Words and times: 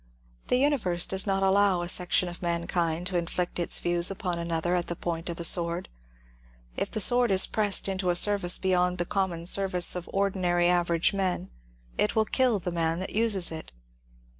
The 0.47 0.63
imiverse 0.63 1.05
does 1.07 1.27
not 1.27 1.43
allow 1.43 1.83
a 1.83 1.87
section 1.87 2.27
of 2.27 2.41
mankind 2.41 3.05
to 3.05 3.19
inflict 3.19 3.59
its 3.59 3.77
views 3.77 4.09
upon 4.09 4.39
another 4.39 4.73
at 4.73 4.87
the 4.87 4.95
point 4.95 5.29
of 5.29 5.35
the 5.35 5.45
sword,— 5.45 5.89
if 6.75 6.89
the 6.89 6.99
sword 6.99 7.29
is 7.29 7.45
pressed 7.45 7.87
into 7.87 8.09
a 8.09 8.15
service 8.15 8.57
beyond 8.57 8.97
the 8.97 9.05
common 9.05 9.45
ser 9.45 9.67
vice 9.67 9.95
of 9.95 10.09
ordinary 10.11 10.67
average 10.67 11.13
men 11.13 11.51
it 11.99 12.15
will 12.15 12.25
kill 12.25 12.57
the 12.57 12.71
man 12.71 12.97
that 12.97 13.13
uses 13.13 13.51
it. 13.51 13.71